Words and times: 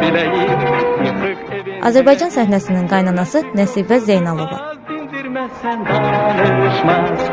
biləyim 0.00 1.82
Azərbaycan 1.88 2.30
səhnəsinin 2.36 2.86
qaynanası 2.92 3.42
Nəsibə 3.58 3.98
Zeynalova. 4.06 4.58
Dindirməsən 4.88 5.82
danışmaz 5.88 7.24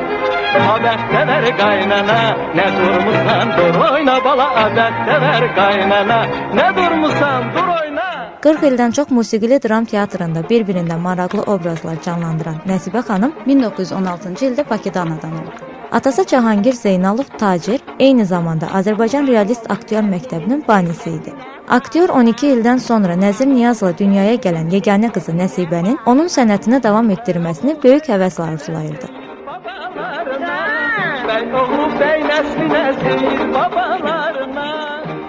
Adətdə 0.50 1.22
ver 1.30 1.46
qaynana 1.60 2.20
Nə 2.58 2.66
durmusan 2.78 3.54
dur 3.58 3.78
oyna 3.92 4.16
bala 4.26 4.48
Adətdə 4.66 5.20
ver 5.26 5.46
qaynana 5.60 6.20
Nə 6.58 6.68
durmusan 6.78 7.52
dur 7.56 7.70
oyna 7.76 8.08
40 8.42 8.64
ildən 8.70 8.92
çox 8.96 9.10
musiqili 9.12 9.60
dram 9.64 9.86
teatrında 9.86 10.42
bir-birindən 10.50 11.02
maraqlı 11.04 11.44
obrazlar 11.54 11.98
canlandıran 12.06 12.62
Nəsibə 12.72 13.02
xanım 13.10 13.34
1916-cı 13.48 14.46
ildə 14.50 14.70
Bakıda 14.70 15.02
anadan 15.02 15.34
olub. 15.42 15.58
Atası 15.92 16.26
Cahangir 16.28 16.74
Zeynalov 16.74 17.30
tacir, 17.38 17.82
eyni 18.00 18.26
zamanda 18.26 18.66
Azərbaycan 18.80 19.28
Realist 19.28 19.72
Aktyor 19.72 20.04
Məktəbinin 20.04 20.68
banisi 20.68 21.10
idi. 21.10 21.34
Aktyor 21.70 22.10
12 22.10 22.48
ildən 22.48 22.80
sonra 22.82 23.14
Nəzir 23.14 23.46
Niyazla 23.46 23.92
dünyaya 23.98 24.40
gələn 24.42 24.72
yeganə 24.74 25.12
qızı 25.14 25.36
Nəsibənin 25.38 26.00
onun 26.10 26.32
sənətini 26.34 26.80
davam 26.82 27.12
etdirməsini 27.14 27.76
böyük 27.84 28.10
həvəslə 28.10 28.48
arzulayırdı. 28.54 29.10
Babalarına 29.48 30.56
Bəy 31.30 31.46
oğlu 31.62 31.86
bəy 32.00 32.26
nəsli 32.26 32.66
nəsil 32.72 33.54
babalarına 33.54 34.66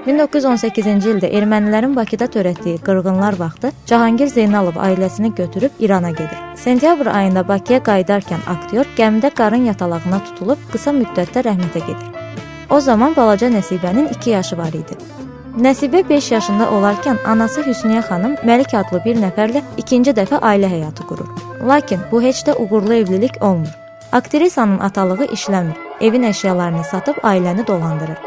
1918-ci 0.07 1.13
ildə 1.13 1.29
ermənilərin 1.43 1.93
Bakıda 2.01 2.31
törətdiyi 2.39 2.81
qırğınlar 2.89 3.37
vaxtı 3.45 3.75
Cahangir 3.87 4.33
Zeynalov 4.33 4.81
ailəsini 4.87 5.35
götürüb 5.35 5.71
İrana 5.79 6.11
gedir. 6.11 6.41
Sentyabr 6.57 7.13
ayında 7.21 7.49
Bakıya 7.49 7.85
qayıdarkən 7.93 8.49
aktyor 8.57 8.89
gəmidə 8.97 9.35
qarın 9.35 9.69
yatalağına 9.75 10.25
tutulub 10.31 10.69
qısa 10.73 10.97
müddətdə 11.05 11.45
rəhmətə 11.51 11.87
gedir. 11.87 12.37
O 12.71 12.81
zaman 12.81 13.17
balaca 13.17 13.49
Nəsibənin 13.49 14.15
2 14.17 14.31
yaşı 14.31 14.59
var 14.59 14.69
idi. 14.69 15.20
Nəsibə 15.59 16.05
5 16.09 16.31
yaşında 16.31 16.67
olarkən 16.71 17.17
anası 17.27 17.63
Hüsniyə 17.67 18.05
xanım 18.07 18.37
Məlik 18.47 18.71
adlı 18.79 19.01
bir 19.05 19.17
nəfərlə 19.19 19.63
ikinci 19.83 20.13
dəfə 20.15 20.39
ailə 20.47 20.69
həyatı 20.71 21.07
qurur. 21.09 21.27
Lakin 21.67 22.05
bu 22.11 22.21
heç 22.23 22.45
də 22.47 22.55
uğurlu 22.55 22.95
evlilik 22.95 23.43
olmur. 23.43 23.73
Aktrisanın 24.13 24.79
atalığı 24.79 25.27
işləmir. 25.27 25.75
Evin 26.01 26.23
əşyalarını 26.31 26.85
satıb 26.85 27.19
ailəni 27.27 27.67
dolandırır. 27.67 28.21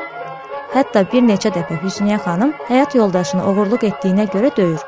Hətta 0.74 1.06
bir 1.14 1.24
neçə 1.24 1.54
dəfə 1.56 1.80
Hüsniyə 1.86 2.18
xanım 2.26 2.52
həyat 2.68 2.98
yoldaşını 2.98 3.46
oğurluq 3.52 3.88
etdiyinə 3.92 4.28
görə 4.36 4.52
döyür. 4.58 4.84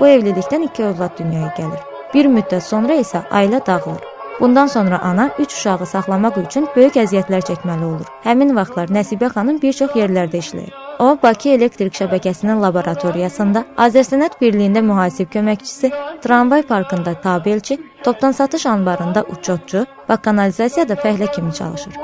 Bu 0.00 0.06
evlilikdən 0.06 0.68
2 0.70 0.84
övlad 0.92 1.18
dünyaya 1.18 1.50
gəlir. 1.58 1.82
Bir 2.14 2.30
müddət 2.30 2.62
sonra 2.62 3.00
isə 3.02 3.26
ailə 3.30 3.66
dağılır. 3.66 4.17
Bundan 4.40 4.66
sonra 4.66 4.98
ana 5.02 5.30
3 5.38 5.52
uşağı 5.52 5.86
saxlamaq 5.86 6.36
üçün 6.46 6.68
böyük 6.76 6.96
əziyyətlər 7.02 7.42
çəkməli 7.48 7.84
olur. 7.84 8.10
Həmin 8.22 8.54
vaxtlar 8.56 8.92
Nəsibə 8.94 9.32
xanım 9.34 9.58
bir 9.62 9.72
çox 9.72 9.96
yerlərdə 9.98 10.38
işləyir. 10.44 10.74
O 10.98 11.08
Bakı 11.22 11.48
Elektrik 11.54 11.94
şəbəkəsinin 11.98 12.60
laboratoriyasında, 12.62 13.64
Azərsənət 13.86 14.38
Birliyində 14.42 14.82
mühasib 14.82 15.30
köməkçisi, 15.34 15.90
tramvay 16.22 16.62
parkında 16.62 17.14
tabelçi, 17.20 17.78
topdan 18.04 18.32
satış 18.32 18.66
anbarında 18.66 19.24
uçotçu 19.34 19.84
və 20.08 20.20
kanalizasiyada 20.22 20.94
fəhlə 21.02 21.32
kimi 21.34 21.54
çalışır. 21.54 21.94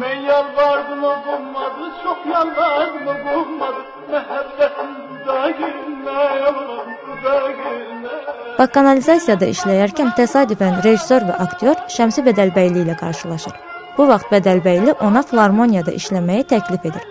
Ben 0.00 0.20
yalvardım 0.20 1.04
o 1.04 1.14
bulmadı, 1.26 1.92
çok 2.02 2.26
yalvardım 2.26 3.06
o 3.08 3.14
bulmadı. 3.24 3.82
Məhəbbətin 4.10 4.94
da 5.26 5.50
gülmə, 5.58 6.18
Və 8.54 8.68
kanalizasiyada 8.70 9.48
işləyərkən 9.50 10.12
təsadüfən 10.14 10.76
rejissor 10.84 11.24
və 11.26 11.38
aktyor 11.42 11.80
Şəmsi 11.90 12.22
Bədəlbəyli 12.22 12.84
ilə 12.84 12.94
qarşılaşır. 13.00 13.54
Bu 13.96 14.06
vaxt 14.06 14.30
Bədəlbəyli 14.30 14.94
ona 15.02 15.22
filarmoniyada 15.26 15.94
işləməyi 15.98 16.46
təklif 16.52 16.86
edir. 16.86 17.02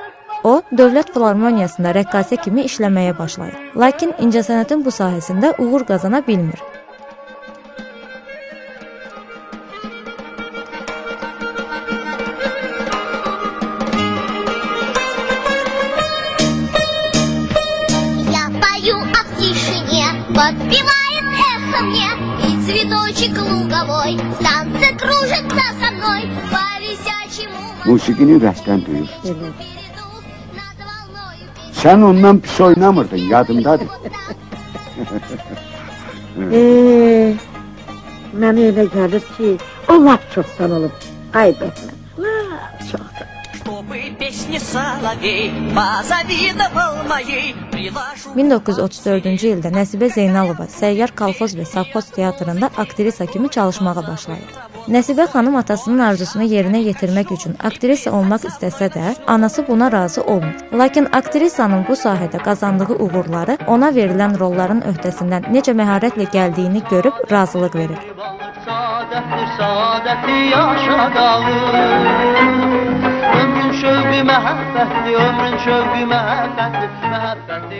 O, 0.43 0.61
Dövlət 0.71 1.13
Filarmoniyasında 1.15 1.93
rəqqasə 1.95 2.39
kimi 2.43 2.63
işləməyə 2.67 3.17
başlayır. 3.19 3.59
Lakin 3.79 4.15
incəsənətin 4.23 4.83
bu 4.83 4.91
sahəsində 4.91 5.53
uğur 5.59 5.83
qazana 5.87 6.23
bilmir. 6.27 6.59
Я 18.31 18.45
пою 18.61 18.97
о 18.99 19.21
тишине 19.39 20.07
под 20.35 20.82
нравится 21.73 21.83
мне 21.83 22.07
и 22.45 22.65
цветочек 22.65 23.37
луговой. 23.37 24.19
Станция 24.39 24.97
кружится 24.97 25.63
со 25.79 25.91
мной 25.91 26.29
по 26.51 26.81
висячему... 26.81 27.59
Musiqini 27.85 28.37
rəsdən 28.39 28.85
duyur. 28.85 29.07
Sən 31.75 32.03
ondan 32.03 32.39
pis 32.39 32.59
oynamırdın, 32.61 33.25
yadımdadır. 33.27 33.87
Eee, 36.51 37.35
mənə 38.39 38.69
elə 38.71 38.87
gəlir 38.93 39.25
ki, 39.35 39.57
o 39.89 39.99
lap 40.05 40.23
çoxdan 40.33 40.79
olub. 40.79 41.11
Ay 41.33 41.51
bəhmən 41.59 42.02
не 44.53 44.59
соловей, 44.59 45.51
позавидовал 45.73 46.95
моей 47.09 47.55
1934-cü 48.37 49.47
ildə 49.55 49.69
Nəsibə 49.73 50.07
Zeynalova 50.13 50.65
Səyyar 50.69 51.11
Kolxoz 51.17 51.55
və 51.57 51.65
Savxoz 51.65 52.05
teatrında 52.13 52.69
aktrisa 52.77 53.25
kimi 53.25 53.49
çalışmağa 53.49 54.03
başlayır. 54.07 54.49
Nəsibə 54.93 55.25
xanım 55.33 55.55
atasının 55.61 55.99
arzusunu 56.05 56.45
yerinə 56.45 56.79
yetirmək 56.85 57.27
üçün 57.33 57.53
aktrisa 57.69 58.09
olmaq 58.17 58.41
istəsə 58.51 58.87
də, 58.93 59.05
anası 59.27 59.67
buna 59.67 59.91
razı 59.91 60.21
olmur. 60.21 60.55
Lakin 60.81 61.05
aktrisanın 61.19 61.81
bu 61.89 61.93
sahədə 62.03 62.39
qazandığı 62.47 62.95
uğurları 63.05 63.57
ona 63.67 63.89
verilən 63.97 64.33
rolların 64.39 64.81
öhdəsindən 64.91 65.43
necə 65.55 65.73
məharətlə 65.81 66.25
gəldiyini 66.37 66.81
görüb 66.91 67.15
razılıq 67.31 67.73
verir. 67.81 67.99
Saadətli, 68.67 69.43
saadətli 69.57 70.37
yaşadalım. 70.53 72.03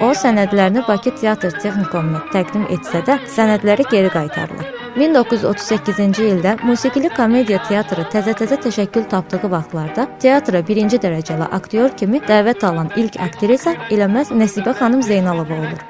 O 0.02 0.10
sənədlərini 0.22 0.84
Bakı 0.88 1.12
Teatr 1.18 1.52
Texnikumuna 1.56 2.22
təqdim 2.34 2.66
etsə 2.76 3.02
də, 3.08 3.16
sənədləri 3.36 3.86
geri 3.90 4.10
qaytarılır. 4.14 4.68
1938-ci 4.98 6.24
ildə 6.30 6.52
musiqili 6.62 7.10
komediya 7.18 7.60
teatrı 7.70 8.04
təzə-təzə 8.14 8.58
təşəkkül 8.68 9.08
tapdığı 9.14 9.50
vaxtlarda 9.56 10.04
teatra 10.22 10.62
birinci 10.68 10.98
dərəcəli 11.02 11.48
aktyor 11.60 11.90
kimi 11.98 12.22
dəvət 12.28 12.62
alan 12.70 12.90
ilk 13.02 13.16
aktrisa 13.28 13.72
elə 13.90 14.08
məhz 14.18 14.30
Nəsibə 14.38 14.72
xanım 14.78 15.02
Zeynalova 15.10 15.56
olur. 15.64 15.82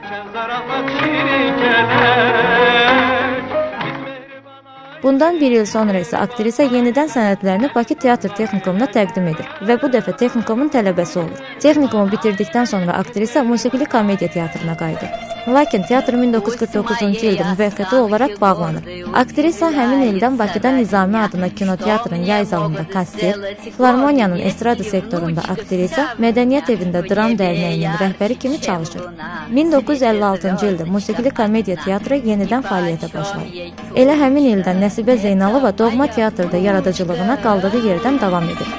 Bundan 5.04 5.40
bir 5.40 5.52
il 5.52 5.66
sonra 5.68 6.00
isə 6.00 6.22
aktrisa 6.24 6.64
yenidən 6.64 7.10
sənədlərini 7.12 7.70
Bakı 7.76 7.98
Teatr 8.06 8.32
Texnikumuna 8.38 8.88
təqdim 8.94 9.28
edir 9.34 9.50
və 9.68 9.76
bu 9.82 9.92
dəfə 9.92 10.16
texnikumun 10.22 10.72
tələbəsi 10.72 11.20
olur. 11.26 11.44
Texnikumu 11.60 12.08
bitirdikdən 12.16 12.72
sonra 12.72 12.96
aktrisa 13.04 13.44
musiqili 13.44 13.92
komediya 13.98 14.32
teatrına 14.32 14.78
qayıdır. 14.80 15.33
Lakin 15.48 15.84
teatr 15.84 16.16
1949-cu 16.16 17.26
ildə 17.28 17.46
müvəqqəti 17.50 17.98
olaraq 18.00 18.38
bağlanır. 18.40 18.86
Aktrisa 19.22 19.68
həmin 19.76 20.06
ildən 20.06 20.38
Bakıda 20.40 20.72
Nizami 20.72 21.18
adına 21.20 21.50
kinoteatrın 21.50 22.24
yay 22.24 22.46
zalında 22.46 22.86
kassir, 22.94 23.36
Filarmoniyanın 23.78 24.40
estrada 24.40 24.84
sektorunda 24.84 25.44
aktrisa, 25.56 26.08
Mədəniyyət 26.24 26.72
evində 26.76 27.04
dram 27.10 27.36
dərnəyinin 27.42 28.00
rəhbəri 28.00 28.40
kimi 28.40 28.62
çalışır. 28.62 29.10
1956-cı 29.58 30.72
ildə 30.72 30.88
musiqili 30.96 31.36
komediya 31.42 31.78
teatrı 31.84 32.22
yenidən 32.30 32.64
fəaliyyətə 32.70 33.12
başlayır. 33.14 33.74
Elə 34.00 34.16
həmin 34.24 34.48
ildən 34.56 34.80
Nəsibə 34.86 35.18
Zeynalova 35.28 35.78
doğma 35.78 36.08
teatrda 36.08 36.58
yaradıcılığına 36.70 37.42
qaldığı 37.44 37.84
yerdən 37.90 38.22
davam 38.22 38.50
edir. 38.56 38.72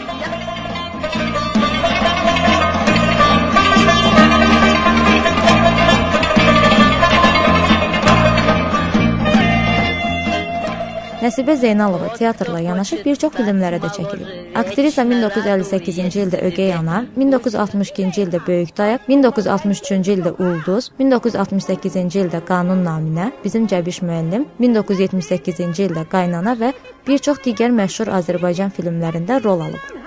Nəsibə 11.25 11.55
Zeynalova 11.57 12.11
teatrla 12.19 12.59
yanaşı 12.61 12.99
bir 13.01 13.17
çox 13.17 13.33
filmlərə 13.33 13.79
də 13.81 13.89
çəkilib. 13.97 14.33
Aktrisa 14.61 15.07
1958-ci 15.09 16.21
ildə 16.27 16.43
Ögey 16.45 16.75
ana, 16.77 16.99
1962-ci 17.17 18.27
ildə 18.27 18.43
Böyük 18.45 18.75
Dayaq, 18.77 19.09
1963-cü 19.09 20.19
ildə 20.19 20.35
Ulduz, 20.37 20.91
1968-ci 21.01 22.27
ildə 22.27 22.45
Qanun 22.45 22.85
naminə, 22.85 23.31
Bizim 23.41 23.65
Cəbiş 23.73 24.03
müəllim, 24.05 24.45
1978-ci 24.61 25.89
ildə 25.89 26.05
Qaynana 26.13 26.59
və 26.61 26.75
bir 27.09 27.25
çox 27.25 27.41
digər 27.49 27.73
məşhur 27.73 28.13
Azərbaycan 28.21 28.77
filmlərində 28.77 29.41
rol 29.47 29.65
alıb. 29.71 30.04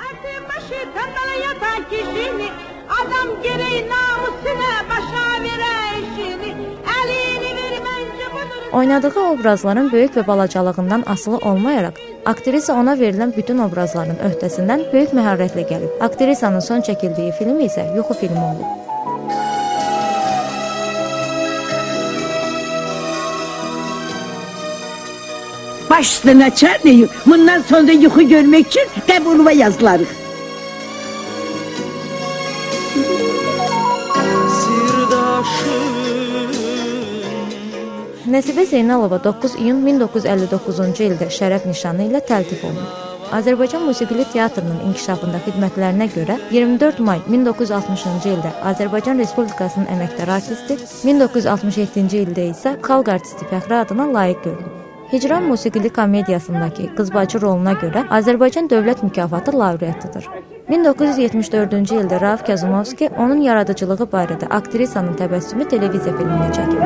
Oynadığı 8.74 9.20
obrazların 9.20 9.92
böyük 9.92 10.16
və 10.18 10.28
balacalığından 10.28 11.04
asılı 11.08 11.38
olmayaraq, 11.38 11.96
aktrisa 12.26 12.74
ona 12.74 12.98
verilən 13.00 13.32
bütün 13.38 13.58
obrazların 13.64 14.20
öhdəsindən 14.28 14.84
böyük 14.94 15.14
məharətlə 15.16 15.64
gəlib. 15.70 15.96
Aktrisanın 16.04 16.60
son 16.60 16.84
çəkildiyi 16.84 17.32
film 17.40 17.60
isə 17.64 17.88
yuxu 17.96 18.14
filmi 18.14 18.40
olub. 18.40 18.68
Baş 25.90 26.06
üstüne 26.06 26.56
çarpmayın. 26.56 27.10
Bundan 27.26 27.62
sonra 27.62 27.92
yuxu 27.92 28.30
görmek 28.30 28.68
için 28.68 28.88
qəbuluma 29.08 29.52
yazılarıq. 29.52 30.27
Nəsibə 38.28 38.66
Zeynalova 38.68 39.22
9 39.24 39.54
iyun 39.64 39.78
1959-cu 39.88 41.06
ildə 41.06 41.28
şərəf 41.32 41.64
nişanı 41.70 42.10
ilə 42.10 42.20
təltif 42.28 42.66
olunub. 42.68 43.06
Azərbaycan 43.38 43.86
Musiqili 43.88 44.26
Teatrının 44.34 44.82
inkişafında 44.90 45.40
xidmətlərinə 45.46 46.08
görə 46.12 46.36
24 46.52 47.00
may 47.08 47.22
1960-cı 47.30 48.34
ildə 48.34 48.52
Azərbaycan 48.74 49.24
Respublikasının 49.24 49.88
əməkdar 49.96 50.34
artisti, 50.40 50.76
1967-ci 51.08 52.26
ildə 52.26 52.50
isə 52.52 52.76
xalq 52.84 53.14
artisti 53.16 53.48
fəxri 53.48 53.80
adına 53.80 54.10
layiq 54.18 54.44
görülüb. 54.44 54.76
Hicran 55.14 55.48
musiqili 55.48 55.94
komediyasındakı 56.02 56.92
qızbacı 57.00 57.40
roluna 57.46 57.80
görə 57.80 58.10
Azərbaycan 58.20 58.68
Dövlət 58.68 59.08
mükafatı 59.08 59.56
laureatıdır. 59.56 60.28
1974-cü 60.68 61.96
ildə 62.02 62.18
Rauf 62.22 62.42
Kazumovski 62.48 63.08
onun 63.18 63.40
yaradıcılığı 63.46 64.08
barədə 64.12 64.50
aktrisanın 64.52 65.16
təbəssümü 65.16 65.68
televiziya 65.72 66.16
filmini 66.18 66.50
çəkib. 66.58 66.82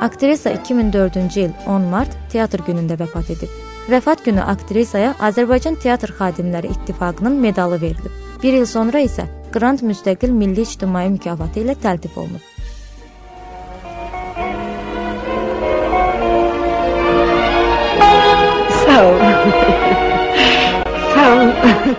Aktrisa 0.00 0.50
2004-cü 0.50 1.40
il 1.40 1.52
10 1.66 1.90
mart 1.90 2.14
teatr 2.30 2.62
günündə 2.68 2.94
vəfat 3.02 3.34
edib. 3.34 3.50
Vəfat 3.90 4.22
günü 4.24 4.42
aktrisaya 4.42 5.14
Azərbaycan 5.18 5.78
Teatr 5.82 6.14
Xadimləri 6.18 6.70
İttifaqının 6.70 7.40
medalı 7.40 7.80
verilib. 7.80 8.14
Bir 8.42 8.52
il 8.52 8.66
sonra 8.66 9.02
isə 9.02 9.26
Qrant 9.52 9.82
Müstəqil 9.82 10.30
Milli 10.30 10.62
İctimai 10.62 11.08
mükafatı 11.10 11.66
ilə 11.66 11.74
təltif 11.82 12.18
olunub. 12.18 12.55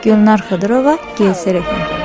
Gülnar 0.03 0.39
Xıdırova, 0.39 0.97
GSRF. 1.17 1.96